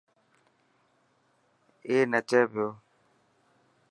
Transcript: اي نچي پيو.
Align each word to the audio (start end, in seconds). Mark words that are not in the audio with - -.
اي 1.87 1.97
نچي 2.11 2.41
پيو. 2.51 2.67